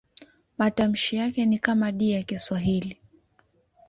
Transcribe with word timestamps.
Matamshi 0.57 1.15
yake 1.15 1.45
ni 1.45 1.59
kama 1.59 1.91
D 1.91 2.09
ya 2.11 2.23
Kiswahili. 2.23 3.01